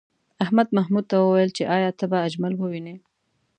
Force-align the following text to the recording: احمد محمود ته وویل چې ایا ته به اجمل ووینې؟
احمد 0.43 0.67
محمود 0.77 1.05
ته 1.11 1.15
وویل 1.19 1.49
چې 1.57 1.63
ایا 1.75 1.89
ته 1.99 2.05
به 2.11 2.17
اجمل 2.27 2.53
ووینې؟ 2.57 2.95